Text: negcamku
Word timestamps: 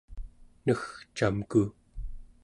negcamku 0.65 1.61